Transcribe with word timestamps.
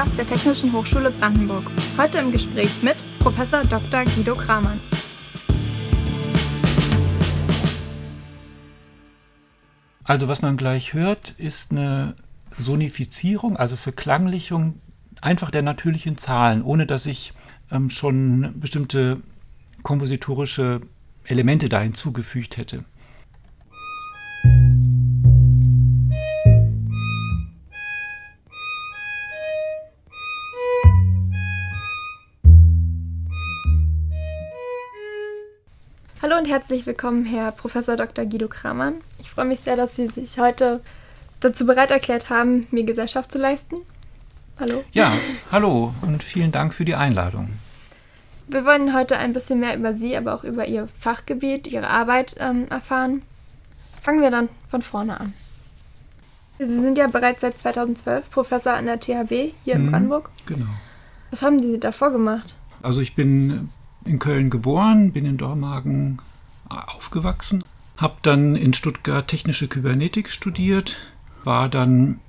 Podcast 0.00 0.18
der 0.18 0.26
Technischen 0.26 0.72
Hochschule 0.72 1.10
Brandenburg. 1.10 1.70
Heute 1.98 2.18
im 2.18 2.32
Gespräch 2.32 2.82
mit 2.82 2.96
Professor 3.18 3.64
Dr. 3.64 4.04
Guido 4.04 4.34
Kramann. 4.34 4.80
Also 10.04 10.26
was 10.26 10.40
man 10.40 10.56
gleich 10.56 10.94
hört, 10.94 11.32
ist 11.36 11.70
eine 11.70 12.14
Sonifizierung, 12.56 13.58
also 13.58 13.76
Verklanglichung 13.76 14.80
einfach 15.20 15.50
der 15.50 15.60
natürlichen 15.60 16.16
Zahlen, 16.16 16.62
ohne 16.62 16.86
dass 16.86 17.04
ich 17.04 17.34
ähm, 17.70 17.90
schon 17.90 18.58
bestimmte 18.58 19.20
kompositorische 19.82 20.80
Elemente 21.24 21.68
da 21.68 21.78
hinzugefügt 21.78 22.56
hätte. 22.56 22.84
Herzlich 36.50 36.84
willkommen, 36.84 37.26
Herr 37.26 37.52
Professor 37.52 37.94
Dr. 37.94 38.26
Guido 38.26 38.48
Kramann. 38.48 38.94
Ich 39.20 39.30
freue 39.30 39.44
mich 39.44 39.60
sehr, 39.60 39.76
dass 39.76 39.94
Sie 39.94 40.08
sich 40.08 40.36
heute 40.36 40.80
dazu 41.38 41.64
bereit 41.64 41.92
erklärt 41.92 42.28
haben, 42.28 42.66
mir 42.72 42.82
Gesellschaft 42.82 43.30
zu 43.30 43.38
leisten. 43.38 43.76
Hallo. 44.58 44.82
Ja, 44.90 45.12
hallo 45.52 45.94
und 46.02 46.24
vielen 46.24 46.50
Dank 46.50 46.74
für 46.74 46.84
die 46.84 46.96
Einladung. 46.96 47.50
Wir 48.48 48.64
wollen 48.64 48.92
heute 48.94 49.16
ein 49.18 49.32
bisschen 49.32 49.60
mehr 49.60 49.76
über 49.76 49.94
Sie, 49.94 50.16
aber 50.16 50.34
auch 50.34 50.42
über 50.42 50.66
Ihr 50.66 50.88
Fachgebiet, 50.98 51.68
Ihre 51.68 51.88
Arbeit 51.88 52.34
ähm, 52.40 52.66
erfahren. 52.68 53.22
Fangen 54.02 54.20
wir 54.20 54.32
dann 54.32 54.48
von 54.66 54.82
vorne 54.82 55.20
an. 55.20 55.34
Sie 56.58 56.80
sind 56.80 56.98
ja 56.98 57.06
bereits 57.06 57.42
seit 57.42 57.60
2012 57.60 58.28
Professor 58.28 58.72
an 58.72 58.86
der 58.86 58.98
THW 58.98 59.52
hier 59.64 59.74
in 59.74 59.86
mhm, 59.86 59.90
Brandenburg. 59.92 60.30
Genau. 60.46 60.66
Was 61.30 61.42
haben 61.42 61.62
Sie 61.62 61.78
davor 61.78 62.10
gemacht? 62.10 62.56
Also 62.82 63.00
ich 63.00 63.14
bin 63.14 63.68
in 64.04 64.18
Köln 64.18 64.50
geboren, 64.50 65.12
bin 65.12 65.26
in 65.26 65.36
Dormagen 65.36 66.18
aufgewachsen, 66.70 67.64
habe 67.96 68.16
dann 68.22 68.56
in 68.56 68.72
Stuttgart 68.72 69.28
technische 69.28 69.68
Kybernetik 69.68 70.30
studiert, 70.30 70.96
war 71.44 71.68
dann 71.68 72.20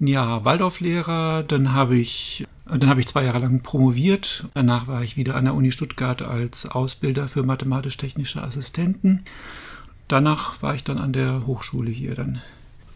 ein 0.00 0.06
Jahr 0.06 0.44
Waldorflehrer, 0.44 1.42
dann 1.42 1.72
habe 1.72 1.96
ich 1.96 2.46
dann 2.78 2.88
habe 2.88 3.00
ich 3.00 3.08
zwei 3.08 3.24
Jahre 3.24 3.40
lang 3.40 3.62
promoviert. 3.62 4.46
Danach 4.54 4.86
war 4.86 5.02
ich 5.02 5.16
wieder 5.16 5.34
an 5.34 5.44
der 5.44 5.54
Uni 5.54 5.72
Stuttgart 5.72 6.22
als 6.22 6.66
Ausbilder 6.66 7.26
für 7.26 7.42
mathematisch-technische 7.42 8.42
Assistenten. 8.42 9.24
Danach 10.06 10.62
war 10.62 10.74
ich 10.74 10.84
dann 10.84 10.98
an 10.98 11.12
der 11.12 11.46
Hochschule 11.46 11.90
hier 11.90 12.14
dann. 12.14 12.40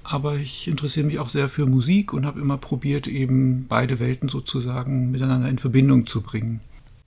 Aber 0.04 0.36
ich 0.36 0.68
interessiere 0.68 1.06
mich 1.06 1.18
auch 1.18 1.28
sehr 1.28 1.48
für 1.48 1.66
Musik 1.66 2.12
und 2.12 2.26
habe 2.26 2.40
immer 2.40 2.58
probiert, 2.58 3.06
eben 3.06 3.66
beide 3.68 3.98
Welten 4.00 4.28
sozusagen 4.28 5.10
miteinander 5.10 5.48
in 5.48 5.58
Verbindung 5.58 6.06
zu 6.06 6.20
bringen. 6.20 6.60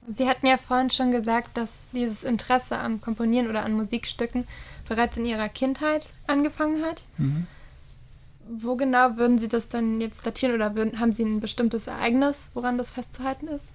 Sie 0.10 0.28
hatten 0.28 0.48
ja 0.48 0.58
vorhin 0.58 0.90
schon 0.90 1.12
gesagt, 1.12 1.58
dass 1.58 1.70
dieses 1.92 2.24
Interesse 2.24 2.78
am 2.78 3.02
Komponieren 3.02 3.50
oder 3.50 3.66
an 3.66 3.74
Musikstücken 3.74 4.46
bereits 4.88 5.18
in 5.18 5.26
Ihrer 5.26 5.50
Kindheit 5.50 6.14
angefangen 6.28 6.84
hat. 6.84 7.04
Mhm. 7.18 7.46
Wo 8.50 8.78
genau 8.78 9.18
würden 9.18 9.38
Sie 9.38 9.50
das 9.50 9.68
dann 9.68 10.00
jetzt 10.00 10.26
datieren 10.26 10.56
oder 10.56 10.76
würden, 10.76 11.02
haben 11.02 11.12
Sie 11.12 11.24
ein 11.24 11.42
bestimmtes 11.42 11.88
Ereignis, 11.88 12.52
woran 12.54 12.78
das 12.78 12.92
festzuhalten 12.92 13.50
ist? 13.50 13.68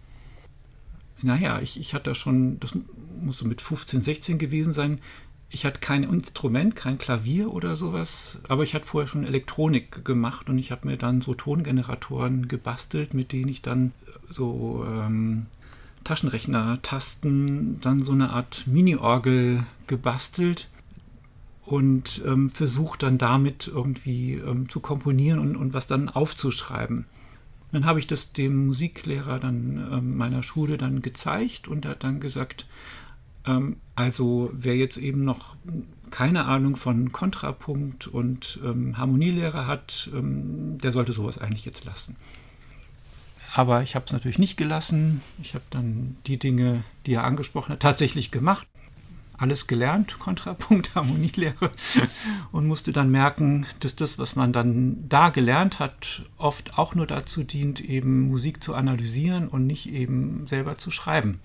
Naja, 1.20 1.60
ich, 1.60 1.78
ich 1.78 1.92
hatte 1.92 2.14
schon, 2.14 2.58
das 2.60 2.76
muss 3.20 3.36
so 3.36 3.44
mit 3.44 3.60
15, 3.60 4.00
16 4.00 4.38
gewesen 4.38 4.72
sein. 4.72 5.00
Ich 5.50 5.66
hatte 5.66 5.80
kein 5.80 6.02
Instrument, 6.02 6.74
kein 6.74 6.96
Klavier 6.96 7.52
oder 7.52 7.76
sowas, 7.76 8.38
aber 8.48 8.62
ich 8.62 8.74
hatte 8.74 8.86
vorher 8.86 9.06
schon 9.06 9.26
Elektronik 9.26 10.02
gemacht 10.02 10.48
und 10.48 10.56
ich 10.56 10.70
habe 10.70 10.88
mir 10.88 10.96
dann 10.96 11.20
so 11.20 11.34
Tongeneratoren 11.34 12.48
gebastelt, 12.48 13.12
mit 13.12 13.32
denen 13.32 13.50
ich 13.50 13.60
dann 13.60 13.92
so 14.30 14.86
ähm, 14.88 15.46
Taschenrechner-Tasten 16.04 17.80
dann 17.80 18.02
so 18.02 18.12
eine 18.12 18.30
Art 18.30 18.66
Mini-Orgel 18.66 19.66
gebastelt 19.86 20.68
und 21.64 22.22
ähm, 22.26 22.50
versucht 22.50 23.02
dann 23.02 23.18
damit 23.18 23.68
irgendwie 23.68 24.34
ähm, 24.34 24.68
zu 24.68 24.80
komponieren 24.80 25.38
und, 25.38 25.56
und 25.56 25.74
was 25.74 25.86
dann 25.86 26.08
aufzuschreiben. 26.08 27.06
Dann 27.72 27.86
habe 27.86 27.98
ich 27.98 28.06
das 28.06 28.32
dem 28.32 28.66
Musiklehrer 28.66 29.38
dann 29.38 29.88
ähm, 29.90 30.16
meiner 30.16 30.42
Schule 30.42 30.76
dann 30.76 31.00
gezeigt 31.00 31.68
und 31.68 31.84
er 31.86 31.92
hat 31.92 32.04
dann 32.04 32.20
gesagt, 32.20 32.66
ähm, 33.46 33.76
also 33.94 34.50
wer 34.52 34.76
jetzt 34.76 34.98
eben 34.98 35.24
noch 35.24 35.56
keine 36.10 36.44
Ahnung 36.44 36.76
von 36.76 37.12
Kontrapunkt 37.12 38.06
und 38.06 38.60
ähm, 38.62 38.98
Harmonielehre 38.98 39.66
hat, 39.66 40.10
ähm, 40.14 40.78
der 40.78 40.92
sollte 40.92 41.12
sowas 41.12 41.38
eigentlich 41.38 41.64
jetzt 41.64 41.84
lassen. 41.84 42.16
Aber 43.54 43.82
ich 43.82 43.94
habe 43.94 44.06
es 44.06 44.12
natürlich 44.12 44.38
nicht 44.38 44.56
gelassen. 44.56 45.22
Ich 45.42 45.54
habe 45.54 45.64
dann 45.70 46.16
die 46.26 46.38
Dinge, 46.38 46.84
die 47.06 47.14
er 47.14 47.24
angesprochen 47.24 47.72
hat, 47.72 47.80
tatsächlich 47.80 48.30
gemacht. 48.30 48.66
Alles 49.36 49.66
gelernt, 49.66 50.18
Kontrapunkt, 50.18 50.94
Harmonielehre. 50.94 51.70
Und 52.50 52.66
musste 52.66 52.92
dann 52.92 53.10
merken, 53.10 53.66
dass 53.80 53.96
das, 53.96 54.18
was 54.18 54.36
man 54.36 54.52
dann 54.52 55.04
da 55.08 55.30
gelernt 55.30 55.80
hat, 55.80 56.22
oft 56.38 56.78
auch 56.78 56.94
nur 56.94 57.06
dazu 57.06 57.42
dient, 57.42 57.80
eben 57.80 58.28
Musik 58.28 58.62
zu 58.62 58.74
analysieren 58.74 59.48
und 59.48 59.66
nicht 59.66 59.90
eben 59.90 60.46
selber 60.46 60.78
zu 60.78 60.90
schreiben. 60.90 61.40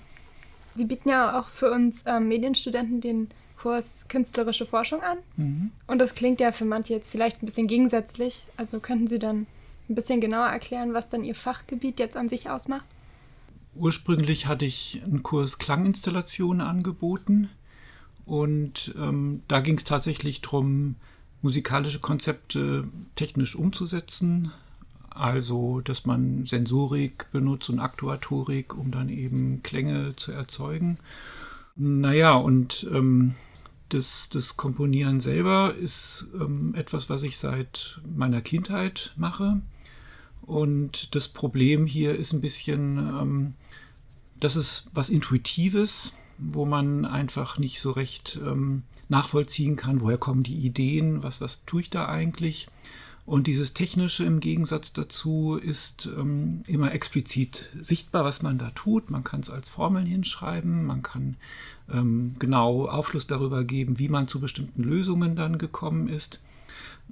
Sie 0.75 0.85
bieten 0.85 1.09
ja 1.09 1.40
auch 1.40 1.47
für 1.47 1.72
uns 1.72 2.03
äh, 2.03 2.19
Medienstudenten 2.19 3.01
den 3.01 3.29
Kurs 3.57 4.06
Künstlerische 4.07 4.67
Forschung 4.67 5.01
an. 5.01 5.17
Mhm. 5.35 5.72
Und 5.88 6.00
das 6.00 6.13
klingt 6.13 6.40
ja 6.40 6.51
für 6.51 6.66
manche 6.66 6.94
jetzt 6.94 7.09
vielleicht 7.09 7.41
ein 7.41 7.47
bisschen 7.47 7.67
gegensätzlich. 7.67 8.46
Also 8.56 8.79
könnten 8.79 9.07
Sie 9.07 9.19
dann 9.19 9.47
ein 9.90 9.96
bisschen 9.96 10.22
genauer 10.22 10.48
erklären, 10.48 10.94
was 10.94 11.09
dann 11.09 11.24
Ihr 11.24 11.36
Fachgebiet 11.36 12.00
jetzt 12.00 12.18
an 12.18 12.30
sich 12.30 12.50
ausmacht? 12.50 12.86
Ursprünglich 13.75 14.48
hatte 14.48 14.66
ich 14.66 15.02
einen 15.03 15.24
Kurs 15.24 15.59
Klanginstallationen 15.59 16.62
angeboten 16.62 17.50
und 18.26 18.94
ähm, 18.97 19.44
da 19.47 19.62
ging 19.62 19.78
es 19.78 19.84
tatsächlich 19.84 20.42
darum, 20.42 20.96
musikalische 21.42 22.00
Konzepte 22.00 22.88
technisch 23.16 23.56
umzusetzen. 23.56 24.52
Also, 25.09 25.81
dass 25.81 26.06
man 26.06 26.46
Sensorik 26.46 27.28
benutzt 27.31 27.70
und 27.70 27.80
Aktuatorik, 27.80 28.78
um 28.78 28.92
dann 28.92 29.09
eben 29.09 29.64
Klänge 29.64 30.16
zu 30.16 30.31
erzeugen. 30.31 31.00
Naja, 31.76 32.34
und 32.34 32.88
ähm, 32.94 33.36
das, 33.90 34.30
das 34.30 34.58
Komponieren 34.58 35.20
selber 35.20 35.74
ist 35.74 36.28
ähm, 36.36 36.76
etwas, 36.76 37.09
was 37.09 37.24
ich 37.24 37.38
seit 37.38 38.00
meiner 38.16 38.42
Kindheit 38.42 39.14
mache. 39.16 39.62
Und 40.47 41.13
das 41.13 41.28
Problem 41.28 41.85
hier 41.85 42.16
ist 42.16 42.34
ein 42.34 42.41
bisschen, 42.41 42.97
ähm, 42.97 43.53
das 44.40 44.56
ist 44.56 44.90
was 44.94 45.09
Intuitives, 45.09 46.13
wo 46.38 46.66
man 46.66 47.06
einfach 47.06 47.59
nicht 47.59 47.80
so 47.80 47.91
recht 47.91 48.40
ähm, 48.44 48.84
nachvollziehen 49.09 49.75
kann, 49.75 50.02
woher 50.02 50.18
kommen 50.18 50.44
die 50.44 50.56
Ideen, 50.56 51.22
was, 51.22 51.41
was 51.41 51.66
tue 51.66 51.81
ich 51.81 51.90
da 51.90 52.08
eigentlich. 52.08 52.68
Und 53.25 53.47
dieses 53.47 53.74
Technische 53.74 54.24
im 54.24 54.40
Gegensatz 54.40 54.94
dazu 54.94 55.59
ist 55.62 56.09
ähm, 56.18 56.64
immer 56.66 56.94
explizit 56.94 57.69
sichtbar, 57.78 58.24
was 58.24 58.41
man 58.41 58.58
da 58.58 58.69
tut. 58.69 59.12
Man 59.12 59.25
kann 59.25 59.41
es 59.41 59.50
als 59.50 59.68
Formeln 59.68 60.06
hinschreiben, 60.06 60.85
man 60.85 61.02
kann 61.02 61.35
ähm, 61.91 62.38
genau 62.40 62.88
Aufschluss 62.88 63.28
darüber 63.28 63.66
geben, 63.66 64.00
wie 64.00 64.08
man 64.08 64.29
zu 64.29 64.40
bestimmten 64.40 64.81
Lösungen 64.81 65.35
dann 65.35 65.58
gekommen 65.58 66.08
ist. 66.08 66.40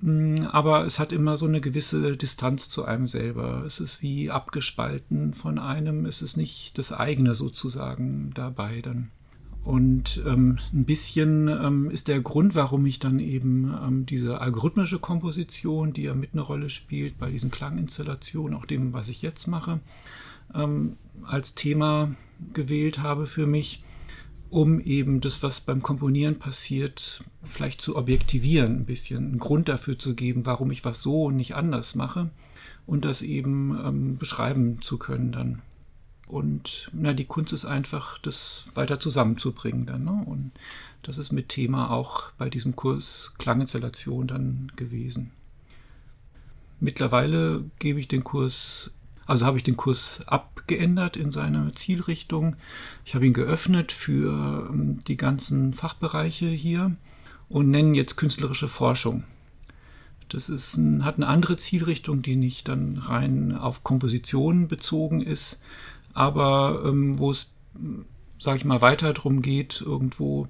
Mm, 0.01 0.47
aber 0.51 0.85
es 0.85 0.99
hat 0.99 1.11
immer 1.11 1.37
so 1.37 1.45
eine 1.45 1.61
gewisse 1.61 2.17
Distanz 2.17 2.69
zu 2.69 2.85
einem 2.85 3.07
selber. 3.07 3.63
Es 3.65 3.79
ist 3.79 4.01
wie 4.01 4.29
abgespalten 4.31 5.33
von 5.33 5.59
einem. 5.59 6.05
Es 6.05 6.21
ist 6.21 6.37
nicht 6.37 6.77
das 6.77 6.91
eigene 6.91 7.33
sozusagen 7.33 8.31
dabei 8.33 8.81
dann. 8.81 9.11
Und 9.63 10.21
ähm, 10.27 10.59
ein 10.73 10.85
bisschen 10.85 11.47
ähm, 11.47 11.89
ist 11.89 12.07
der 12.07 12.21
Grund, 12.21 12.53
warum 12.53 12.85
ich 12.85 12.99
dann 12.99 13.17
eben 13.17 13.73
ähm, 13.83 14.05
diese 14.05 14.39
algorithmische 14.39 14.99
Komposition, 14.99 15.91
die 15.91 16.03
ja 16.03 16.13
mit 16.13 16.33
eine 16.33 16.43
Rolle 16.43 16.69
spielt 16.69 17.17
bei 17.17 17.31
diesen 17.31 17.49
Klanginstallationen, 17.49 18.55
auch 18.55 18.67
dem, 18.67 18.93
was 18.93 19.07
ich 19.07 19.23
jetzt 19.23 19.47
mache, 19.47 19.79
ähm, 20.53 20.97
als 21.23 21.55
Thema 21.55 22.11
gewählt 22.53 22.99
habe 22.99 23.25
für 23.25 23.47
mich 23.47 23.81
um 24.49 24.79
eben 24.79 25.21
das, 25.21 25.43
was 25.43 25.61
beim 25.61 25.81
Komponieren 25.81 26.39
passiert, 26.39 27.23
vielleicht 27.43 27.81
zu 27.81 27.95
objektivieren, 27.95 28.77
ein 28.77 28.85
bisschen 28.85 29.25
einen 29.25 29.39
Grund 29.39 29.69
dafür 29.69 29.97
zu 29.97 30.15
geben, 30.15 30.45
warum 30.45 30.71
ich 30.71 30.85
was 30.85 31.01
so 31.01 31.25
und 31.25 31.35
nicht 31.35 31.55
anders 31.55 31.95
mache 31.95 32.29
und 32.85 33.05
das 33.05 33.21
eben 33.21 33.77
ähm, 33.83 34.17
beschreiben 34.17 34.81
zu 34.81 34.97
können 34.97 35.31
dann. 35.31 35.61
Und 36.27 36.89
na, 36.91 37.13
die 37.13 37.25
Kunst 37.25 37.53
ist 37.53 37.65
einfach, 37.65 38.17
das 38.17 38.67
weiter 38.73 38.99
zusammenzubringen 38.99 39.85
dann. 39.85 40.05
Ne? 40.05 40.23
Und 40.25 40.51
das 41.03 41.17
ist 41.17 41.31
mit 41.31 41.49
Thema 41.49 41.91
auch 41.91 42.31
bei 42.37 42.49
diesem 42.49 42.75
Kurs 42.75 43.33
Klanginstallation 43.37 44.27
dann 44.27 44.71
gewesen. 44.75 45.31
Mittlerweile 46.79 47.63
gebe 47.79 47.99
ich 47.99 48.07
den 48.07 48.23
Kurs 48.23 48.91
also 49.25 49.45
habe 49.45 49.57
ich 49.57 49.63
den 49.63 49.77
Kurs 49.77 50.23
abgeändert 50.27 51.17
in 51.17 51.31
seiner 51.31 51.73
Zielrichtung. 51.73 52.55
Ich 53.05 53.15
habe 53.15 53.25
ihn 53.25 53.33
geöffnet 53.33 53.91
für 53.91 54.69
ähm, 54.69 54.99
die 55.07 55.17
ganzen 55.17 55.73
Fachbereiche 55.73 56.47
hier 56.47 56.95
und 57.49 57.69
nenne 57.69 57.95
jetzt 57.95 58.17
künstlerische 58.17 58.67
Forschung. 58.67 59.23
Das 60.29 60.49
ist 60.49 60.77
ein, 60.77 61.05
hat 61.05 61.15
eine 61.17 61.27
andere 61.27 61.57
Zielrichtung, 61.57 62.21
die 62.21 62.35
nicht 62.35 62.67
dann 62.67 62.97
rein 62.97 63.55
auf 63.55 63.83
Komposition 63.83 64.67
bezogen 64.67 65.21
ist, 65.21 65.61
aber 66.13 66.83
ähm, 66.85 67.19
wo 67.19 67.31
es, 67.31 67.53
sage 68.39 68.57
ich 68.57 68.65
mal, 68.65 68.81
weiter 68.81 69.13
darum 69.13 69.41
geht, 69.41 69.81
irgendwo, 69.81 70.47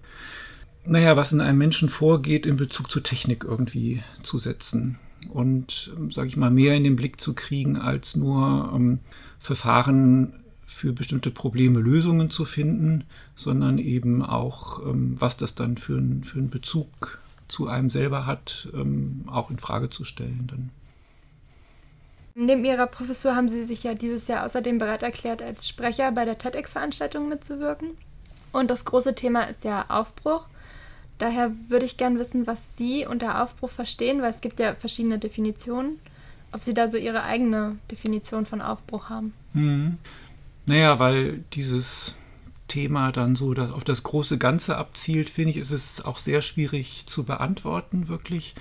naja, 0.85 1.15
was 1.17 1.33
in 1.33 1.41
einem 1.41 1.57
Menschen 1.57 1.89
vorgeht, 1.89 2.45
in 2.45 2.57
Bezug 2.57 2.91
zur 2.91 3.03
Technik 3.03 3.43
irgendwie 3.43 4.03
zu 4.21 4.37
setzen 4.37 4.97
und, 5.29 5.93
ähm, 5.97 6.11
sage 6.11 6.27
ich 6.27 6.37
mal, 6.37 6.51
mehr 6.51 6.75
in 6.75 6.83
den 6.83 6.95
Blick 6.95 7.19
zu 7.19 7.33
kriegen, 7.33 7.77
als 7.77 8.15
nur 8.15 8.71
ähm, 8.73 8.99
Verfahren 9.39 10.33
für 10.65 10.91
bestimmte 10.91 11.31
Probleme 11.31 11.79
Lösungen 11.79 12.29
zu 12.29 12.45
finden, 12.45 13.05
sondern 13.35 13.77
eben 13.77 14.21
auch, 14.21 14.85
ähm, 14.85 15.15
was 15.19 15.37
das 15.37 15.55
dann 15.55 15.77
für, 15.77 15.97
ein, 15.97 16.23
für 16.23 16.37
einen 16.37 16.49
Bezug 16.49 17.19
zu 17.47 17.67
einem 17.67 17.89
selber 17.89 18.25
hat, 18.25 18.69
ähm, 18.73 19.23
auch 19.27 19.49
in 19.49 19.57
Frage 19.57 19.89
zu 19.89 20.03
stellen. 20.03 20.47
Dann. 20.47 20.69
Neben 22.33 22.65
Ihrer 22.65 22.87
Professur 22.87 23.35
haben 23.35 23.47
Sie 23.47 23.65
sich 23.65 23.83
ja 23.83 23.93
dieses 23.93 24.27
Jahr 24.27 24.45
außerdem 24.45 24.77
bereit 24.77 25.03
erklärt, 25.03 25.41
als 25.41 25.69
Sprecher 25.69 26.11
bei 26.11 26.25
der 26.25 26.37
TEDx-Veranstaltung 26.37 27.29
mitzuwirken. 27.29 27.91
Und 28.51 28.69
das 28.69 28.85
große 28.85 29.15
Thema 29.15 29.43
ist 29.43 29.63
ja 29.63 29.85
Aufbruch. 29.89 30.47
Daher 31.17 31.51
würde 31.69 31.85
ich 31.85 31.97
gerne 31.97 32.19
wissen, 32.19 32.45
was 32.45 32.59
Sie 32.77 33.05
unter 33.05 33.41
Aufbruch 33.41 33.69
verstehen, 33.69 34.21
weil 34.21 34.31
es 34.31 34.41
gibt 34.41 34.59
ja 34.59 34.75
verschiedene 34.75 35.19
Definitionen. 35.19 35.99
Ob 36.51 36.63
Sie 36.63 36.73
da 36.73 36.89
so 36.89 36.97
Ihre 36.97 37.23
eigene 37.23 37.77
Definition 37.91 38.45
von 38.45 38.61
Aufbruch 38.61 39.09
haben. 39.09 39.33
Mhm. 39.53 39.97
Naja, 40.65 40.99
weil 40.99 41.43
dieses 41.53 42.15
Thema 42.67 43.11
dann 43.11 43.35
so 43.35 43.53
auf 43.53 43.83
das 43.83 44.03
große 44.03 44.37
Ganze 44.37 44.77
abzielt, 44.77 45.29
finde 45.29 45.51
ich, 45.51 45.57
ist 45.57 45.71
es 45.71 46.03
auch 46.03 46.17
sehr 46.17 46.41
schwierig 46.41 47.05
zu 47.05 47.23
beantworten, 47.23 48.07
wirklich. 48.07 48.55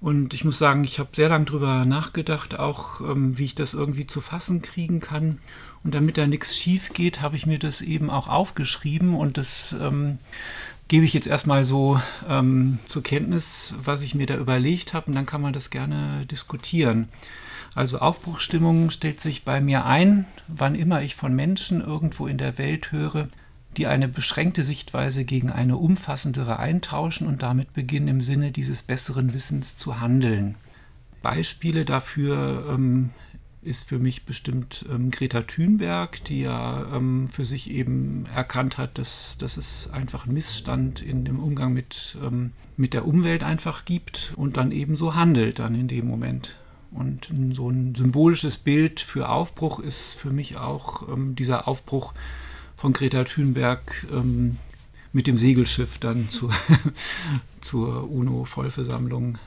Und 0.00 0.34
ich 0.34 0.44
muss 0.44 0.58
sagen, 0.58 0.82
ich 0.82 0.98
habe 0.98 1.10
sehr 1.14 1.28
lange 1.28 1.44
darüber 1.44 1.84
nachgedacht, 1.84 2.58
auch 2.58 3.00
ähm, 3.00 3.38
wie 3.38 3.44
ich 3.44 3.54
das 3.54 3.72
irgendwie 3.72 4.06
zu 4.06 4.20
fassen 4.20 4.60
kriegen 4.60 4.98
kann. 5.00 5.38
Und 5.84 5.94
damit 5.94 6.18
da 6.18 6.26
nichts 6.26 6.58
schief 6.58 6.92
geht, 6.92 7.22
habe 7.22 7.36
ich 7.36 7.46
mir 7.46 7.58
das 7.58 7.80
eben 7.80 8.10
auch 8.10 8.28
aufgeschrieben 8.28 9.14
und 9.14 9.38
das 9.38 9.74
ähm, 9.80 10.18
gebe 10.92 11.06
ich 11.06 11.14
jetzt 11.14 11.26
erstmal 11.26 11.64
so 11.64 11.98
ähm, 12.28 12.78
zur 12.84 13.02
Kenntnis, 13.02 13.74
was 13.82 14.02
ich 14.02 14.14
mir 14.14 14.26
da 14.26 14.36
überlegt 14.36 14.92
habe 14.92 15.06
und 15.06 15.14
dann 15.14 15.24
kann 15.24 15.40
man 15.40 15.54
das 15.54 15.70
gerne 15.70 16.26
diskutieren. 16.26 17.08
Also 17.74 18.00
Aufbruchsstimmung 18.00 18.90
stellt 18.90 19.18
sich 19.18 19.42
bei 19.42 19.62
mir 19.62 19.86
ein, 19.86 20.26
wann 20.48 20.74
immer 20.74 21.00
ich 21.00 21.14
von 21.14 21.34
Menschen 21.34 21.80
irgendwo 21.80 22.26
in 22.26 22.36
der 22.36 22.58
Welt 22.58 22.92
höre, 22.92 23.28
die 23.78 23.86
eine 23.86 24.06
beschränkte 24.06 24.64
Sichtweise 24.64 25.24
gegen 25.24 25.50
eine 25.50 25.78
umfassendere 25.78 26.58
eintauschen 26.58 27.26
und 27.26 27.42
damit 27.42 27.72
beginnen 27.72 28.08
im 28.08 28.20
Sinne 28.20 28.52
dieses 28.52 28.82
besseren 28.82 29.32
Wissens 29.32 29.76
zu 29.76 29.98
handeln. 29.98 30.56
Beispiele 31.22 31.86
dafür 31.86 32.66
ähm, 32.68 33.12
ist 33.62 33.88
für 33.88 33.98
mich 33.98 34.24
bestimmt 34.24 34.84
ähm, 34.90 35.10
Greta 35.10 35.42
Thunberg, 35.42 36.24
die 36.24 36.42
ja 36.42 36.96
ähm, 36.96 37.28
für 37.28 37.44
sich 37.44 37.70
eben 37.70 38.26
erkannt 38.34 38.76
hat, 38.76 38.98
dass, 38.98 39.36
dass 39.38 39.56
es 39.56 39.88
einfach 39.90 40.24
einen 40.24 40.34
Missstand 40.34 41.00
in 41.00 41.24
dem 41.24 41.38
Umgang 41.38 41.72
mit, 41.72 42.16
ähm, 42.22 42.52
mit 42.76 42.92
der 42.92 43.06
Umwelt 43.06 43.44
einfach 43.44 43.84
gibt 43.84 44.32
und 44.36 44.56
dann 44.56 44.72
eben 44.72 44.96
so 44.96 45.14
handelt 45.14 45.60
dann 45.60 45.74
in 45.74 45.88
dem 45.88 46.06
Moment. 46.08 46.56
Und 46.90 47.32
so 47.54 47.70
ein 47.70 47.94
symbolisches 47.94 48.58
Bild 48.58 49.00
für 49.00 49.28
Aufbruch 49.30 49.78
ist 49.78 50.14
für 50.14 50.30
mich 50.30 50.58
auch 50.58 51.08
ähm, 51.08 51.34
dieser 51.36 51.66
Aufbruch 51.66 52.12
von 52.76 52.92
Greta 52.92 53.24
Thunberg 53.24 54.06
ähm, 54.12 54.58
mit 55.12 55.26
dem 55.26 55.38
Segelschiff 55.38 55.98
dann 55.98 56.28
zu, 56.30 56.50
zur 57.60 58.10
UNO-Vollversammlung. 58.10 59.38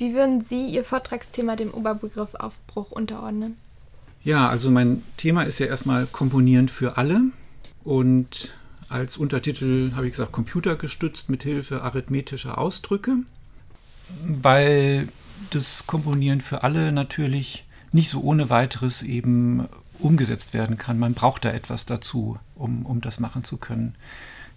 Wie 0.00 0.14
würden 0.14 0.40
Sie 0.40 0.64
Ihr 0.64 0.82
Vortragsthema 0.82 1.56
dem 1.56 1.72
Oberbegriff 1.72 2.34
Aufbruch 2.34 2.90
unterordnen? 2.90 3.58
Ja, 4.24 4.48
also 4.48 4.70
mein 4.70 5.02
Thema 5.18 5.42
ist 5.42 5.58
ja 5.58 5.66
erstmal 5.66 6.06
Komponieren 6.06 6.70
für 6.70 6.96
alle 6.96 7.20
und 7.84 8.54
als 8.88 9.18
Untertitel 9.18 9.92
habe 9.94 10.06
ich 10.06 10.12
gesagt 10.12 10.32
computergestützt 10.32 11.28
mit 11.28 11.42
Hilfe 11.42 11.82
arithmetischer 11.82 12.56
Ausdrücke, 12.56 13.16
weil 14.26 15.08
das 15.50 15.86
Komponieren 15.86 16.40
für 16.40 16.62
alle 16.62 16.92
natürlich 16.92 17.66
nicht 17.92 18.08
so 18.08 18.22
ohne 18.22 18.48
weiteres 18.48 19.02
eben 19.02 19.68
umgesetzt 19.98 20.54
werden 20.54 20.78
kann. 20.78 20.98
Man 20.98 21.12
braucht 21.12 21.44
da 21.44 21.50
etwas 21.50 21.84
dazu, 21.84 22.38
um, 22.54 22.86
um 22.86 23.02
das 23.02 23.20
machen 23.20 23.44
zu 23.44 23.58
können. 23.58 23.94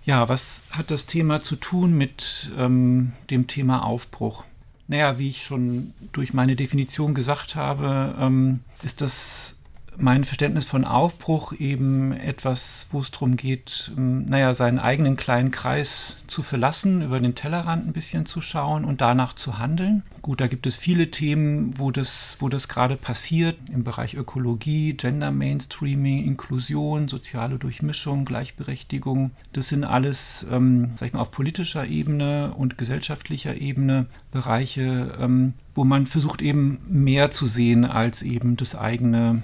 Ja, 0.05 0.29
was 0.29 0.63
hat 0.71 0.89
das 0.89 1.05
Thema 1.05 1.41
zu 1.41 1.57
tun 1.57 1.97
mit 1.97 2.49
ähm, 2.57 3.11
dem 3.29 3.47
Thema 3.47 3.83
Aufbruch? 3.85 4.45
Naja, 4.87 5.17
wie 5.17 5.29
ich 5.29 5.43
schon 5.43 5.93
durch 6.11 6.33
meine 6.33 6.55
Definition 6.55 7.13
gesagt 7.13 7.55
habe, 7.55 8.15
ähm, 8.19 8.59
ist 8.83 9.01
das 9.01 9.59
mein 9.97 10.23
Verständnis 10.23 10.65
von 10.65 10.85
Aufbruch 10.85 11.53
eben 11.53 12.13
etwas, 12.13 12.87
wo 12.91 12.99
es 12.99 13.11
darum 13.11 13.35
geht, 13.35 13.91
ähm, 13.97 14.25
naja, 14.25 14.53
seinen 14.53 14.79
eigenen 14.79 15.15
kleinen 15.15 15.51
Kreis 15.51 16.17
zu 16.27 16.41
verlassen, 16.41 17.01
über 17.01 17.19
den 17.19 17.35
Tellerrand 17.35 17.87
ein 17.87 17.93
bisschen 17.93 18.25
zu 18.25 18.41
schauen 18.41 18.85
und 18.85 19.01
danach 19.01 19.33
zu 19.33 19.59
handeln. 19.59 20.03
Gut, 20.21 20.41
da 20.41 20.47
gibt 20.47 20.65
es 20.67 20.75
viele 20.75 21.11
Themen, 21.11 21.77
wo 21.77 21.91
das, 21.91 22.37
wo 22.39 22.49
das 22.49 22.67
gerade 22.67 22.95
passiert, 22.95 23.57
im 23.71 23.83
Bereich 23.83 24.15
Ökologie, 24.15 24.93
Gender 24.93 25.31
Mainstreaming, 25.31 26.25
Inklusion, 26.25 27.07
soziale 27.07 27.57
Durchmischung, 27.57 28.25
Gleichberechtigung. 28.25 29.31
Das 29.51 29.69
sind 29.69 29.83
alles, 29.83 30.45
ähm, 30.51 30.91
sag 30.95 31.07
ich 31.07 31.13
mal, 31.13 31.19
auf 31.19 31.31
politischer 31.31 31.85
Ebene 31.85 32.53
und 32.55 32.77
gesellschaftlicher 32.77 33.55
Ebene 33.55 34.05
Bereiche, 34.31 35.17
ähm, 35.19 35.53
wo 35.75 35.83
man 35.83 36.07
versucht 36.07 36.41
eben 36.41 36.79
mehr 36.87 37.31
zu 37.31 37.47
sehen 37.47 37.85
als 37.85 38.21
eben 38.21 38.57
das 38.57 38.75
eigene 38.75 39.41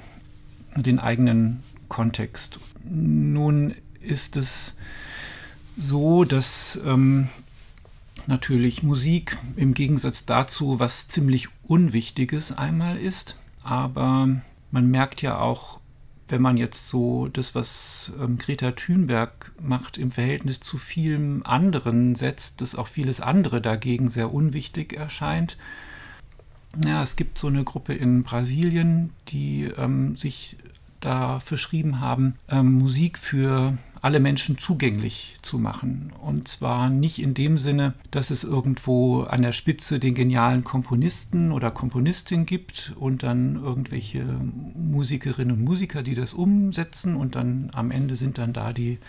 den 0.76 1.00
eigenen 1.00 1.64
Kontext. 1.88 2.60
Nun 2.84 3.76
ist 4.02 4.38
es 4.38 4.78
so, 5.78 6.24
dass 6.24 6.80
ähm, 6.86 7.30
natürlich 8.28 8.84
Musik 8.84 9.38
im 9.56 9.74
Gegensatz 9.74 10.26
dazu 10.26 10.80
was 10.80 11.08
ziemlich 11.08 11.48
Unwichtiges 11.64 12.52
einmal 12.58 12.98
ist, 12.98 13.38
aber 13.64 14.30
man 14.72 14.92
merkt 14.92 15.22
ja 15.22 15.40
auch, 15.40 15.80
wenn 16.28 16.42
man 16.42 16.58
jetzt 16.58 16.88
so 16.90 17.28
das, 17.28 17.56
was 17.56 18.12
ähm, 18.20 18.38
Greta 18.38 18.72
Thunberg 18.72 19.52
macht, 19.62 19.98
im 19.98 20.12
Verhältnis 20.12 20.60
zu 20.60 20.78
vielem 20.78 21.42
anderen 21.44 22.16
setzt, 22.16 22.62
dass 22.62 22.76
auch 22.76 22.88
vieles 22.88 23.20
andere 23.20 23.62
dagegen 23.62 24.10
sehr 24.10 24.32
unwichtig 24.32 24.94
erscheint. 24.94 25.58
Ja, 26.86 27.02
es 27.02 27.16
gibt 27.16 27.38
so 27.40 27.48
eine 27.48 27.64
Gruppe 27.64 27.94
in 27.94 28.24
Brasilien, 28.24 29.12
die 29.30 29.70
ähm, 29.78 30.16
sich 30.16 30.58
da 31.00 31.40
verschrieben 31.40 32.00
haben, 32.00 32.36
ähm, 32.50 32.74
Musik 32.74 33.18
für 33.18 33.78
alle 34.02 34.20
Menschen 34.20 34.58
zugänglich 34.58 35.38
zu 35.42 35.58
machen. 35.60 36.14
Und 36.22 36.48
zwar 36.48 36.90
nicht 36.90 37.20
in 37.22 37.34
dem 37.34 37.58
Sinne, 37.58 37.94
dass 38.12 38.32
es 38.32 38.44
irgendwo 38.44 39.24
an 39.24 39.42
der 39.42 39.52
Spitze 39.52 40.00
den 40.00 40.14
genialen 40.14 40.64
Komponisten 40.64 41.52
oder 41.52 41.72
Komponistin 41.72 42.46
gibt 42.46 42.94
und 42.98 43.24
dann 43.24 43.56
irgendwelche 43.56 44.24
Musikerinnen 44.76 45.58
und 45.58 45.64
Musiker, 45.64 46.02
die 46.02 46.16
das 46.16 46.34
umsetzen 46.34 47.16
und 47.16 47.36
dann 47.36 47.72
am 47.74 47.92
Ende 47.92 48.16
sind 48.16 48.38
dann 48.38 48.54
da 48.54 48.72
die 48.72 49.00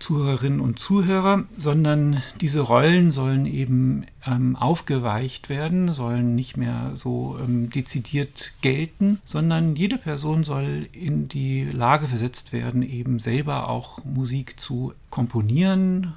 Zuhörerinnen 0.00 0.60
und 0.60 0.78
Zuhörer, 0.78 1.44
sondern 1.56 2.22
diese 2.40 2.60
Rollen 2.60 3.10
sollen 3.10 3.46
eben 3.46 4.06
ähm, 4.26 4.56
aufgeweicht 4.56 5.48
werden, 5.48 5.92
sollen 5.92 6.34
nicht 6.34 6.56
mehr 6.56 6.92
so 6.94 7.38
ähm, 7.42 7.70
dezidiert 7.70 8.52
gelten, 8.62 9.20
sondern 9.24 9.76
jede 9.76 9.98
Person 9.98 10.42
soll 10.42 10.88
in 10.92 11.28
die 11.28 11.64
Lage 11.64 12.06
versetzt 12.06 12.52
werden, 12.52 12.82
eben 12.82 13.20
selber 13.20 13.68
auch 13.68 14.04
Musik 14.04 14.58
zu 14.58 14.94
komponieren 15.10 16.14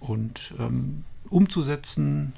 und 0.00 0.54
ähm, 0.58 1.04
umzusetzen 1.30 2.34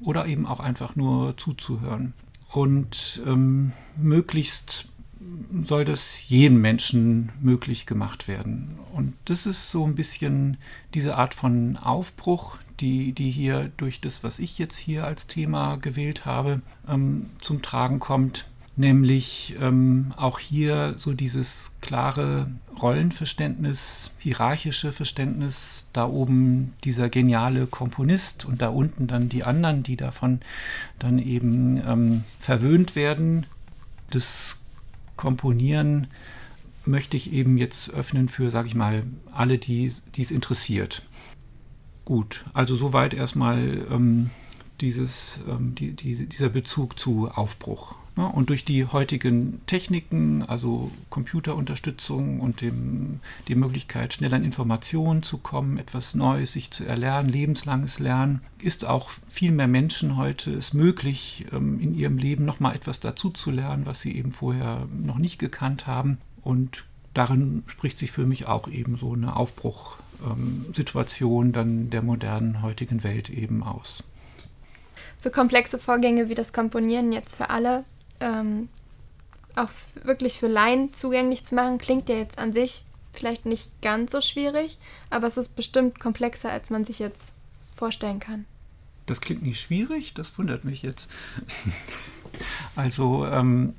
oder 0.00 0.26
eben 0.26 0.46
auch 0.46 0.60
einfach 0.60 0.94
nur 0.94 1.36
zuzuhören. 1.36 2.12
Und 2.52 3.22
ähm, 3.26 3.72
möglichst 3.96 4.88
soll 5.62 5.84
das 5.84 6.28
jedem 6.28 6.60
Menschen 6.60 7.30
möglich 7.40 7.86
gemacht 7.86 8.28
werden. 8.28 8.78
Und 8.92 9.14
das 9.24 9.46
ist 9.46 9.70
so 9.70 9.86
ein 9.86 9.94
bisschen 9.94 10.58
diese 10.92 11.16
Art 11.16 11.34
von 11.34 11.76
Aufbruch, 11.78 12.58
die, 12.80 13.12
die 13.12 13.30
hier 13.30 13.70
durch 13.76 14.00
das, 14.00 14.22
was 14.22 14.38
ich 14.38 14.58
jetzt 14.58 14.76
hier 14.76 15.04
als 15.04 15.26
Thema 15.26 15.76
gewählt 15.76 16.26
habe, 16.26 16.60
ähm, 16.88 17.30
zum 17.38 17.62
Tragen 17.62 18.00
kommt. 18.00 18.46
Nämlich 18.74 19.54
ähm, 19.60 20.14
auch 20.16 20.38
hier 20.38 20.94
so 20.96 21.12
dieses 21.12 21.74
klare 21.82 22.50
Rollenverständnis, 22.80 24.12
hierarchische 24.18 24.92
Verständnis, 24.92 25.86
da 25.92 26.06
oben 26.06 26.72
dieser 26.82 27.10
geniale 27.10 27.66
Komponist 27.66 28.46
und 28.46 28.62
da 28.62 28.68
unten 28.68 29.06
dann 29.06 29.28
die 29.28 29.44
anderen, 29.44 29.82
die 29.82 29.96
davon 29.96 30.40
dann 30.98 31.18
eben 31.18 31.82
ähm, 31.86 32.24
verwöhnt 32.40 32.96
werden. 32.96 33.46
Das 34.10 34.62
Komponieren 35.16 36.08
möchte 36.84 37.16
ich 37.16 37.32
eben 37.32 37.56
jetzt 37.56 37.90
öffnen 37.90 38.28
für, 38.28 38.50
sage 38.50 38.68
ich 38.68 38.74
mal, 38.74 39.04
alle, 39.32 39.58
die 39.58 39.86
es 39.86 40.30
interessiert. 40.30 41.02
Gut, 42.04 42.44
also 42.52 42.74
soweit 42.74 43.14
erstmal 43.14 43.86
ähm, 43.90 44.30
dieses, 44.80 45.40
ähm, 45.48 45.74
die, 45.76 45.92
die, 45.92 46.26
dieser 46.26 46.48
Bezug 46.48 46.98
zu 46.98 47.28
Aufbruch. 47.28 47.94
Ne? 48.16 48.26
Und 48.26 48.50
durch 48.50 48.64
die 48.64 48.84
heutigen 48.84 49.60
Techniken, 49.66 50.42
also 50.42 50.90
Computerunterstützung 51.08 52.40
und 52.40 52.60
dem, 52.60 53.20
die 53.48 53.54
Möglichkeit, 53.54 54.12
schnell 54.12 54.34
an 54.34 54.44
Informationen 54.44 55.22
zu 55.22 55.38
kommen, 55.38 55.78
etwas 55.78 56.14
Neues 56.14 56.52
sich 56.52 56.70
zu 56.70 56.84
erlernen, 56.84 57.28
lebenslanges 57.28 58.00
Lernen, 58.00 58.40
ist 58.60 58.84
auch 58.84 59.10
viel 59.28 59.52
mehr 59.52 59.68
Menschen 59.68 60.16
heute 60.16 60.52
es 60.52 60.74
möglich, 60.74 61.46
ähm, 61.52 61.80
in 61.80 61.94
ihrem 61.94 62.18
Leben 62.18 62.44
nochmal 62.44 62.74
etwas 62.74 63.00
dazu 63.00 63.30
zu 63.30 63.50
lernen, 63.50 63.86
was 63.86 64.00
sie 64.00 64.16
eben 64.16 64.32
vorher 64.32 64.86
noch 64.92 65.18
nicht 65.18 65.38
gekannt 65.38 65.86
haben. 65.86 66.18
Und 66.42 66.84
darin 67.14 67.62
spricht 67.66 67.98
sich 67.98 68.10
für 68.10 68.26
mich 68.26 68.46
auch 68.46 68.68
eben 68.68 68.96
so 68.96 69.12
eine 69.12 69.36
Aufbruchsituation 69.36 71.52
dann 71.52 71.90
der 71.90 72.02
modernen 72.02 72.62
heutigen 72.62 73.04
Welt 73.04 73.30
eben 73.30 73.62
aus. 73.62 74.02
So 75.22 75.30
komplexe 75.30 75.78
Vorgänge 75.78 76.28
wie 76.28 76.34
das 76.34 76.52
Komponieren 76.52 77.12
jetzt 77.12 77.36
für 77.36 77.50
alle 77.50 77.84
ähm, 78.20 78.68
auch 79.56 79.70
wirklich 80.04 80.38
für 80.38 80.48
Laien 80.48 80.92
zugänglich 80.94 81.44
zu 81.44 81.54
machen, 81.54 81.78
klingt 81.78 82.08
ja 82.08 82.16
jetzt 82.16 82.38
an 82.38 82.52
sich 82.52 82.84
vielleicht 83.12 83.44
nicht 83.44 83.70
ganz 83.82 84.12
so 84.12 84.20
schwierig, 84.20 84.78
aber 85.10 85.26
es 85.26 85.36
ist 85.36 85.54
bestimmt 85.54 86.00
komplexer, 86.00 86.50
als 86.50 86.70
man 86.70 86.84
sich 86.84 86.98
jetzt 86.98 87.32
vorstellen 87.76 88.20
kann. 88.20 88.46
Das 89.06 89.20
klingt 89.20 89.42
nicht 89.42 89.60
schwierig, 89.60 90.14
das 90.14 90.38
wundert 90.38 90.64
mich 90.64 90.82
jetzt. 90.82 91.10
also 92.76 93.26
ähm, 93.26 93.74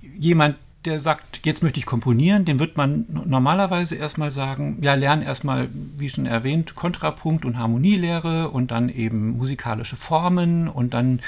jemand, 0.00 0.56
der 0.86 1.00
sagt, 1.00 1.40
jetzt 1.44 1.62
möchte 1.62 1.78
ich 1.78 1.86
komponieren, 1.86 2.44
dem 2.44 2.58
wird 2.58 2.76
man 2.76 3.06
normalerweise 3.26 3.96
erstmal 3.96 4.30
sagen, 4.30 4.78
ja, 4.82 4.94
lern 4.94 5.22
erstmal, 5.22 5.68
wie 5.72 6.08
schon 6.08 6.26
erwähnt, 6.26 6.74
Kontrapunkt 6.74 7.44
und 7.44 7.58
Harmonielehre 7.58 8.50
und 8.50 8.70
dann 8.70 8.88
eben 8.88 9.36
musikalische 9.36 9.96
Formen 9.96 10.68
und 10.68 10.94
dann 10.94 11.20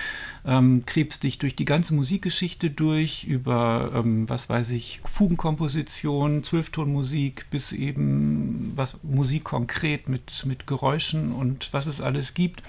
ähm, 0.45 0.85
krebst 0.87 1.23
dich 1.23 1.39
durch 1.39 1.57
die 1.57 1.65
ganze 1.65 1.95
Musikgeschichte 1.95 2.71
durch, 2.71 3.25
über, 3.25 3.93
ähm, 3.95 4.29
was 4.29 4.49
weiß 4.49 4.71
ich, 4.71 5.01
Fugenkomposition, 5.05 6.43
Zwölftonmusik 6.43 7.47
bis 7.51 7.73
eben 7.73 8.73
was 8.75 9.03
Musik 9.03 9.45
konkret 9.45 10.09
mit, 10.09 10.45
mit 10.47 10.67
Geräuschen 10.67 11.33
und 11.33 11.73
was 11.73 11.87
es 11.87 12.01
alles 12.01 12.35
gibt. 12.35 12.63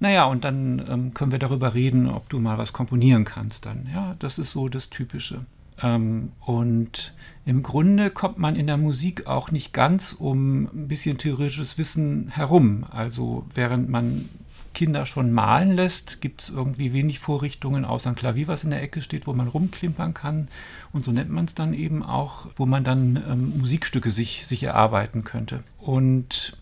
Naja, 0.00 0.24
und 0.24 0.44
dann 0.44 0.84
ähm, 0.88 1.14
können 1.14 1.30
wir 1.30 1.38
darüber 1.38 1.74
reden, 1.74 2.08
ob 2.08 2.28
du 2.28 2.40
mal 2.40 2.58
was 2.58 2.72
komponieren 2.72 3.24
kannst 3.24 3.66
dann. 3.66 3.88
Ja, 3.94 4.16
das 4.18 4.38
ist 4.38 4.50
so 4.50 4.68
das 4.68 4.90
Typische. 4.90 5.46
Ähm, 5.82 6.32
und 6.40 7.12
im 7.44 7.62
Grunde 7.62 8.10
kommt 8.10 8.38
man 8.38 8.56
in 8.56 8.66
der 8.66 8.76
Musik 8.76 9.26
auch 9.26 9.50
nicht 9.50 9.72
ganz 9.72 10.12
um 10.12 10.64
ein 10.66 10.88
bisschen 10.88 11.18
theoretisches 11.18 11.78
Wissen 11.78 12.28
herum. 12.28 12.84
Also 12.90 13.44
während 13.54 13.88
man 13.88 14.28
Kinder 14.74 15.04
schon 15.06 15.32
malen 15.32 15.72
lässt, 15.72 16.20
gibt 16.20 16.42
es 16.42 16.50
irgendwie 16.50 16.92
wenig 16.92 17.18
Vorrichtungen 17.18 17.84
außer 17.84 18.10
ein 18.10 18.16
Klavier, 18.16 18.48
was 18.48 18.64
in 18.64 18.70
der 18.70 18.82
Ecke 18.82 19.02
steht, 19.02 19.26
wo 19.26 19.32
man 19.32 19.48
rumklimpern 19.48 20.14
kann. 20.14 20.48
Und 20.92 21.04
so 21.04 21.12
nennt 21.12 21.30
man 21.30 21.44
es 21.44 21.54
dann 21.54 21.74
eben 21.74 22.02
auch, 22.02 22.46
wo 22.56 22.64
man 22.64 22.84
dann 22.84 23.22
ähm, 23.28 23.58
Musikstücke 23.58 24.10
sich, 24.10 24.46
sich 24.46 24.62
erarbeiten 24.62 25.24
könnte. 25.24 25.62
Und 25.78 26.56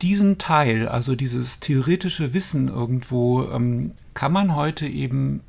diesen 0.00 0.38
Teil, 0.38 0.88
also 0.88 1.14
dieses 1.14 1.60
theoretische 1.60 2.34
Wissen 2.34 2.68
irgendwo, 2.68 3.44
ähm, 3.50 3.92
kann 4.14 4.32
man 4.32 4.54
heute 4.54 4.86
eben 4.86 5.40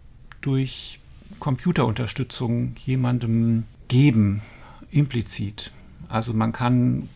durch 0.41 0.99
Computerunterstützung 1.43 2.77
jemandem 2.85 3.63
geben, 3.89 4.41
implizit. 4.91 5.71
Also 6.07 6.31
man 6.31 6.53
kann 6.53 7.09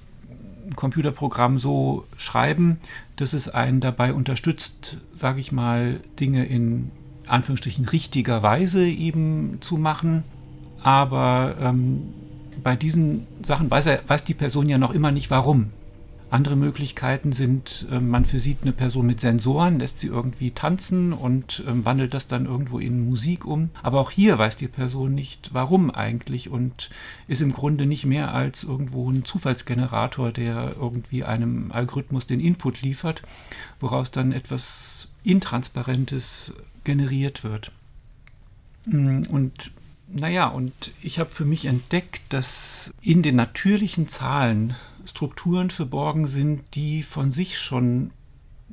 ein 0.68 0.76
Computerprogramm 0.76 1.60
so 1.60 2.06
schreiben, 2.18 2.76
dass 3.16 3.32
es 3.32 3.48
einen 3.48 3.80
dabei 3.80 4.12
unterstützt, 4.12 4.98
sage 5.14 5.40
ich 5.40 5.54
mal, 5.54 6.02
Dinge 6.20 6.46
in 6.46 6.92
Anführungsstrichen 7.26 7.86
richtiger 7.86 8.44
Weise 8.44 8.86
eben 8.86 9.60
zu 9.62 9.78
machen. 9.78 10.26
Aber 10.84 11.56
ähm, 11.62 12.14
bei 12.62 12.76
diesen 12.76 13.28
Sachen 13.42 13.72
weiß, 13.72 13.86
er, 13.86 14.02
weiß 14.08 14.26
die 14.26 14.34
Person 14.34 14.68
ja 14.68 14.78
noch 14.78 14.92
immer 14.92 15.14
nicht 15.14 15.32
warum. 15.32 15.70
Andere 16.30 16.58
Möglichkeiten 16.58 17.32
sind, 17.32 17.88
ähm, 17.90 18.10
man 18.10 18.26
versieht 18.26 18.60
eine 18.62 18.74
Person 18.74 19.06
mit 19.06 19.22
Sensoren, 19.22 19.80
lässt 19.80 20.00
sie 20.00 20.08
irgendwie 20.08 20.52
tanzen 20.52 21.14
und 21.14 21.64
ähm, 21.66 21.86
wandelt 21.86 22.14
das 22.14 22.28
dann 22.28 22.46
irgendwo 22.46 22.80
in 22.80 23.08
Musik 23.08 23.46
um. 23.46 23.70
Aber 23.82 24.02
auch 24.02 24.12
hier 24.12 24.38
weiß 24.38 24.58
die 24.58 24.68
Person 24.68 25.16
nicht, 25.16 25.54
warum 25.54 25.90
eigentlich 25.90 26.50
und 26.50 26.90
ist 27.28 27.42
im 27.42 27.54
Grunde 27.54 27.86
nicht 27.86 28.06
mehr 28.06 28.34
als 28.34 28.64
irgendwo 28.64 29.10
ein 29.10 29.24
Zufallsgenerator, 29.24 30.32
der 30.32 30.76
irgendwie 30.78 31.24
einem 31.24 31.72
Algorithmus 31.72 32.28
den 32.28 32.42
Input 32.42 32.82
liefert, 32.82 33.22
woraus 33.80 34.12
dann 34.12 34.34
etwas 34.34 35.08
Intransparentes 35.24 36.54
generiert 36.84 37.46
wird. 37.46 37.72
Mm, 38.86 39.22
und 39.30 39.72
naja, 40.08 40.48
und 40.48 40.94
ich 41.02 41.20
habe 41.20 41.30
für 41.30 41.46
mich 41.46 41.66
entdeckt, 41.66 42.22
dass 42.30 42.94
in 43.02 43.22
den 43.22 43.36
natürlichen 43.36 44.08
Zahlen 44.08 44.76
Strukturen 45.06 45.70
verborgen 45.70 46.28
sind, 46.28 46.64
die 46.76 47.04
von 47.04 47.32
sich 47.32 47.60
schon, 47.60 48.12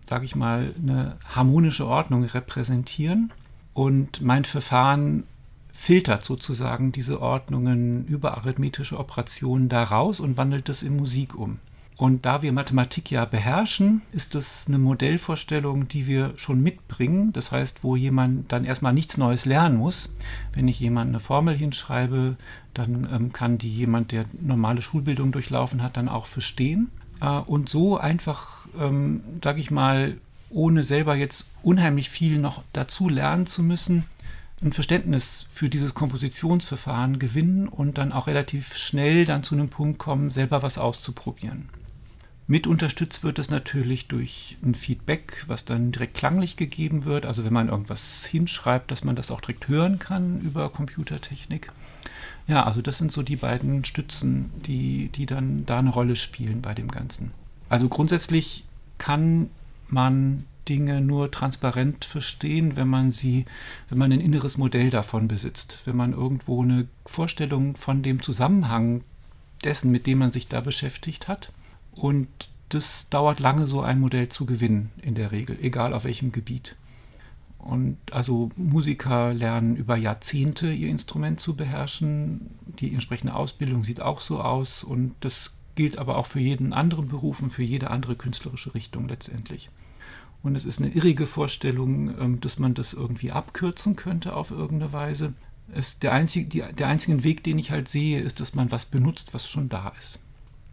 sage 0.05 0.25
ich 0.25 0.37
mal, 0.37 0.75
eine 0.81 1.17
harmonische 1.25 1.87
Ordnung 1.87 2.25
repräsentieren. 2.25 3.33
Und 3.73 4.21
mein 4.21 4.45
Verfahren 4.45 5.25
filtert 5.73 6.25
sozusagen 6.25 6.93
diese 6.93 7.21
Ordnungen 7.21 8.07
über 8.07 8.37
arithmetische 8.37 8.99
Operationen 8.99 9.69
daraus 9.69 10.21
und 10.21 10.37
wandelt 10.37 10.69
das 10.69 10.83
in 10.83 10.97
Musik 10.97 11.35
um. 11.35 11.59
Und 11.97 12.27
da 12.27 12.43
wir 12.43 12.53
Mathematik 12.53 13.11
ja 13.13 13.25
beherrschen, 13.25 14.03
ist 14.11 14.35
das 14.35 14.65
eine 14.67 14.79
Modellvorstellung, 14.79 15.87
die 15.87 16.09
wir 16.09 16.33
schon 16.37 16.61
mitbringen. 16.61 17.33
Das 17.33 17.53
heißt, 17.53 17.85
wo 17.85 17.95
jemand 17.95 18.51
dann 18.51 18.65
erstmal 18.65 18.93
nichts 18.93 19.17
Neues 19.17 19.45
lernen 19.45 19.77
muss. 19.77 20.13
Wenn 20.53 20.67
ich 20.67 20.81
jemand 20.81 21.11
eine 21.11 21.21
Formel 21.21 21.55
hinschreibe, 21.55 22.37
dann 22.75 23.09
ähm, 23.13 23.33
kann 23.33 23.59
die 23.59 23.71
jemand, 23.71 24.11
der 24.11 24.25
normale 24.41 24.83
Schulbildung 24.83 25.31
durchlaufen 25.31 25.83
hat, 25.83 25.97
dann 25.97 26.09
auch 26.09 26.27
verstehen. 26.27 26.91
Äh, 27.21 27.29
und 27.29 27.69
so 27.69 27.97
einfach, 27.97 28.67
ähm, 28.79 29.23
sage 29.43 29.61
ich 29.61 29.71
mal, 29.71 30.17
ohne 30.51 30.83
selber 30.83 31.15
jetzt 31.15 31.47
unheimlich 31.63 32.11
viel 32.11 32.39
noch 32.39 32.65
dazu 32.73 33.09
lernen 33.09 33.47
zu 33.47 33.63
müssen, 33.63 34.05
ein 34.63 34.73
Verständnis 34.73 35.47
für 35.49 35.69
dieses 35.69 35.95
Kompositionsverfahren 35.95 37.19
gewinnen 37.19 37.69
und 37.69 37.99
dann 37.99 38.13
auch 38.13 38.27
relativ 38.27 38.77
schnell 38.77 39.27
dann 39.27 39.43
zu 39.43 39.55
einem 39.55 39.69
Punkt 39.69 39.99
kommen, 39.99 40.31
selber 40.31 40.63
was 40.63 40.79
auszuprobieren. 40.79 41.69
Mit 42.47 42.67
unterstützt 42.67 43.25
wird 43.25 43.39
es 43.39 43.49
natürlich 43.49 44.07
durch 44.07 44.59
ein 44.63 44.75
Feedback, 44.75 45.45
was 45.47 45.65
dann 45.65 45.93
direkt 45.93 46.15
klanglich 46.15 46.57
gegeben 46.57 47.05
wird. 47.05 47.25
Also 47.25 47.45
wenn 47.45 47.55
man 47.55 47.69
irgendwas 47.69 48.27
hinschreibt, 48.27 48.91
dass 48.91 49.03
man 49.03 49.17
das 49.17 49.31
auch 49.31 49.41
direkt 49.41 49.69
hören 49.69 49.99
kann 49.99 50.41
über 50.43 50.69
Computertechnik. 50.69 51.73
Ja, 52.47 52.65
also 52.65 52.83
das 52.83 52.99
sind 52.99 53.13
so 53.13 53.23
die 53.23 53.37
beiden 53.37 53.87
Stützen, 53.87 54.51
die, 54.67 55.09
die 55.09 55.25
dann 55.25 55.65
da 55.65 55.79
eine 55.79 55.89
Rolle 55.89 56.17
spielen 56.17 56.61
bei 56.61 56.75
dem 56.75 56.89
Ganzen. 56.89 57.31
Also 57.71 57.89
grundsätzlich 57.89 58.65
kann 58.99 59.49
man 59.89 60.45
Dinge 60.69 61.01
nur 61.01 61.31
transparent 61.31 62.05
verstehen, 62.05 62.77
wenn 62.77 62.89
man 62.89 63.11
sie, 63.11 63.47
wenn 63.89 63.97
man 63.97 64.13
ein 64.13 64.21
inneres 64.21 64.59
Modell 64.59 64.91
davon 64.91 65.29
besitzt, 65.29 65.79
wenn 65.87 65.97
man 65.97 66.13
irgendwo 66.13 66.63
eine 66.63 66.87
Vorstellung 67.07 67.77
von 67.77 68.03
dem 68.03 68.21
Zusammenhang 68.21 69.03
dessen, 69.63 69.91
mit 69.91 70.07
dem 70.07 70.19
man 70.19 70.31
sich 70.31 70.49
da 70.49 70.61
beschäftigt 70.61 71.27
hat 71.27 71.51
und 71.95 72.29
das 72.69 73.09
dauert 73.09 73.41
lange, 73.41 73.67
so 73.67 73.81
ein 73.81 74.01
Modell 74.01 74.29
zu 74.29 74.47
gewinnen, 74.47 74.91
in 75.03 75.15
der 75.15 75.33
Regel, 75.33 75.59
egal 75.63 75.95
auf 75.95 76.05
welchem 76.05 76.33
Gebiet. 76.33 76.77
Und 77.59 77.97
also 78.11 78.51
Musiker 78.57 79.33
lernen 79.33 79.77
über 79.77 79.97
Jahrzehnte 79.97 80.71
ihr 80.71 80.91
Instrument 80.91 81.41
zu 81.41 81.57
beherrschen. 81.57 82.51
Die 82.79 82.93
entsprechende 82.93 83.35
Ausbildung 83.35 83.85
sieht 83.85 84.03
auch 84.03 84.21
so 84.21 84.43
aus. 84.43 84.85
Und 84.85 85.15
das 85.21 85.55
gilt 85.75 85.97
aber 85.99 86.19
auch 86.19 86.27
für 86.27 86.41
jeden 86.41 86.75
anderen 86.75 87.09
Beruf 87.09 87.41
und 87.41 87.49
für 87.49 87.63
jede 87.63 87.91
andere 87.91 88.17
künstlerische 88.17 88.75
Richtung 88.75 89.09
letztendlich. 89.09 89.71
Und 90.43 90.57
es 90.57 90.67
ist 90.67 90.79
eine 90.79 90.91
irrige 90.91 91.25
Vorstellung, 91.25 92.19
ähm, 92.21 92.41
dass 92.41 92.59
man 92.59 92.75
das 92.75 92.93
irgendwie 92.93 93.33
abkürzen 93.33 93.97
könnte 93.97 94.37
auf 94.37 94.51
irgendeine 94.51 94.93
Weise. 94.93 95.33
Es, 95.73 95.99
der, 95.99 96.13
einzige, 96.13 96.47
die, 96.47 96.63
der 96.77 96.89
einzige 96.89 97.25
Weg, 97.25 97.45
den 97.45 97.59
ich 97.59 97.71
halt 97.71 97.89
sehe, 97.89 98.21
ist, 98.21 98.41
dass 98.41 98.55
man 98.55 98.71
was 98.73 98.85
benutzt, 98.85 99.33
was 99.33 99.49
schon 99.49 99.71
da 99.71 99.95
ist. 99.99 100.19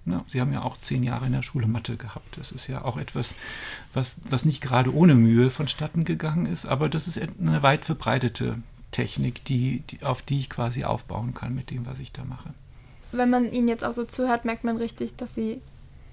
Ja, 0.05 0.25
Sie 0.27 0.41
haben 0.41 0.51
ja 0.51 0.63
auch 0.63 0.77
zehn 0.77 1.03
Jahre 1.03 1.27
in 1.27 1.34
der 1.34 1.43
Schule 1.43 1.67
Mathe 1.67 1.96
gehabt. 1.96 2.38
Das 2.38 2.51
ist 2.51 2.67
ja 2.67 2.84
auch 2.84 2.98
etwas, 2.98 3.36
was, 3.93 4.17
was 4.24 4.46
nicht 4.46 4.62
gerade 4.62 4.93
ohne 4.93 5.13
Mühe 5.13 5.50
vonstatten 5.50 6.05
gegangen 6.05 6.48
ist, 6.48 6.65
aber 6.65 6.89
das 6.89 7.08
ist 7.08 7.20
eine 7.20 7.62
weit 7.62 7.86
verbreitete 7.86 8.58
Technik, 8.89 9.46
die, 9.46 9.84
die, 9.89 10.03
auf 10.03 10.22
die 10.22 10.39
ich 10.39 10.50
quasi 10.50 10.84
aufbauen 10.84 11.34
kann 11.34 11.53
mit 11.53 11.70
dem, 11.70 11.86
was 11.86 12.00
ich 12.00 12.12
da 12.12 12.24
mache. 12.24 12.50
Wenn 13.12 13.29
man 13.29 13.51
Ihnen 13.51 13.67
jetzt 13.67 13.84
auch 13.84 13.93
so 13.93 14.03
zuhört, 14.03 14.46
merkt 14.46 14.63
man 14.63 14.77
richtig, 14.77 15.15
dass 15.17 15.36
Sie 15.36 15.62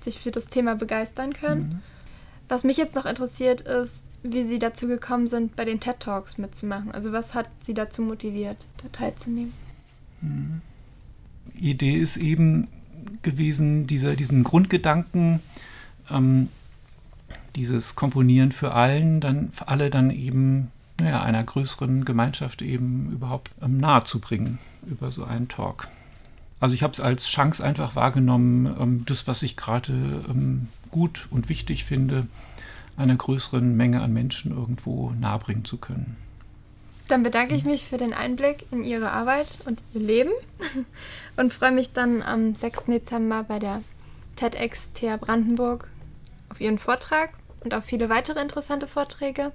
sich 0.02 0.18
für 0.18 0.30
das 0.30 0.46
Thema 0.46 0.74
begeistern 0.74 1.32
können. 1.32 1.60
Mhm. 1.60 1.80
Was 2.48 2.64
mich 2.64 2.76
jetzt 2.76 2.94
noch 2.94 3.06
interessiert, 3.06 3.62
ist, 3.62 4.04
wie 4.22 4.46
Sie 4.46 4.58
dazu 4.58 4.86
gekommen 4.86 5.28
sind, 5.28 5.56
bei 5.56 5.64
den 5.64 5.80
TED 5.80 6.00
Talks 6.00 6.38
mitzumachen. 6.38 6.92
Also 6.92 7.12
was 7.12 7.34
hat 7.34 7.48
Sie 7.62 7.74
dazu 7.74 8.02
motiviert, 8.02 8.58
da 8.82 8.88
teilzunehmen? 8.90 9.52
Mhm. 10.20 10.60
Idee 11.54 11.96
ist 11.96 12.16
eben, 12.16 12.68
gewesen, 13.22 13.86
dieser, 13.86 14.16
diesen 14.16 14.44
Grundgedanken, 14.44 15.40
ähm, 16.10 16.48
dieses 17.56 17.96
Komponieren 17.96 18.52
für 18.52 18.72
allen, 18.72 19.20
dann 19.20 19.50
für 19.52 19.68
alle 19.68 19.90
dann 19.90 20.10
eben 20.10 20.70
naja, 21.00 21.22
einer 21.22 21.42
größeren 21.42 22.04
Gemeinschaft 22.04 22.62
eben 22.62 23.10
überhaupt 23.12 23.50
ähm, 23.62 23.78
nahe 23.78 24.04
zu 24.04 24.18
bringen 24.18 24.58
über 24.86 25.10
so 25.10 25.24
einen 25.24 25.48
Talk. 25.48 25.88
Also 26.60 26.74
ich 26.74 26.82
habe 26.82 26.92
es 26.92 27.00
als 27.00 27.26
Chance 27.26 27.64
einfach 27.64 27.94
wahrgenommen, 27.94 28.66
ähm, 28.80 29.04
das, 29.06 29.26
was 29.28 29.42
ich 29.42 29.56
gerade 29.56 29.92
ähm, 30.28 30.68
gut 30.90 31.28
und 31.30 31.48
wichtig 31.48 31.84
finde, 31.84 32.26
einer 32.96 33.14
größeren 33.14 33.76
Menge 33.76 34.02
an 34.02 34.12
Menschen 34.12 34.50
irgendwo 34.50 35.12
nahebringen 35.12 35.64
zu 35.64 35.76
können. 35.76 36.16
Dann 37.08 37.22
bedanke 37.22 37.54
ich 37.54 37.64
mich 37.64 37.86
für 37.86 37.96
den 37.96 38.12
Einblick 38.12 38.66
in 38.70 38.84
Ihre 38.84 39.10
Arbeit 39.10 39.58
und 39.64 39.82
Ihr 39.94 40.00
Leben 40.02 40.30
und 41.36 41.52
freue 41.52 41.72
mich 41.72 41.92
dann 41.92 42.22
am 42.22 42.54
6. 42.54 42.84
Dezember 42.84 43.44
bei 43.44 43.58
der 43.58 43.82
TEDx 44.36 44.92
TH 44.92 45.16
Brandenburg 45.18 45.88
auf 46.50 46.60
Ihren 46.60 46.78
Vortrag 46.78 47.32
und 47.64 47.72
auf 47.74 47.84
viele 47.84 48.10
weitere 48.10 48.40
interessante 48.40 48.86
Vorträge. 48.86 49.52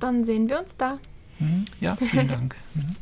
Dann 0.00 0.24
sehen 0.24 0.48
wir 0.48 0.60
uns 0.60 0.76
da. 0.76 0.98
Mhm. 1.38 1.64
Ja, 1.80 1.96
vielen 1.96 2.28
Dank. 2.28 2.56
Mhm. 2.74 2.96